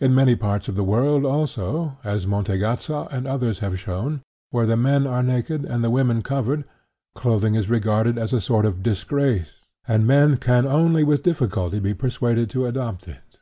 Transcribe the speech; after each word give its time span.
In 0.00 0.14
many 0.14 0.36
parts 0.36 0.68
of 0.68 0.76
the 0.76 0.84
world, 0.84 1.24
also, 1.24 1.96
as 2.04 2.26
Mantegazza 2.26 3.08
and 3.10 3.26
others 3.26 3.60
have 3.60 3.80
shown, 3.80 4.20
where 4.50 4.66
the 4.66 4.76
men 4.76 5.06
are 5.06 5.22
naked 5.22 5.64
and 5.64 5.82
the 5.82 5.88
women 5.88 6.20
covered, 6.20 6.64
clothing 7.14 7.54
is 7.54 7.70
regarded 7.70 8.18
as 8.18 8.34
a 8.34 8.40
sort 8.42 8.66
of 8.66 8.82
disgrace, 8.82 9.52
and 9.88 10.06
men 10.06 10.36
can 10.36 10.66
only 10.66 11.04
with 11.04 11.22
difficulty 11.22 11.80
be 11.80 11.94
persuaded 11.94 12.50
to 12.50 12.66
adopt 12.66 13.08
it. 13.08 13.38